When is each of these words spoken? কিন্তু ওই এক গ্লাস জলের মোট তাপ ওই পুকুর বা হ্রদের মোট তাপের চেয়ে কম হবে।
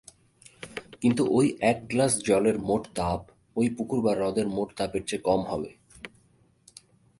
কিন্তু 1.01 1.23
ওই 1.31 1.47
এক 1.61 1.77
গ্লাস 1.87 2.13
জলের 2.27 2.57
মোট 2.59 2.83
তাপ 2.95 3.21
ওই 3.55 3.67
পুকুর 3.69 3.99
বা 4.05 4.11
হ্রদের 4.15 4.47
মোট 4.47 4.69
তাপের 4.77 5.03
চেয়ে 5.07 5.25
কম 5.27 5.41
হবে। 5.41 5.69